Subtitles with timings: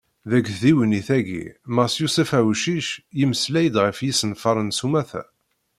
[0.31, 1.45] Deg tdiwennit-agi,
[1.75, 2.87] mass Yusef Awcic,
[3.19, 5.23] yemmeslay-d ɣef yisenfaren s umata.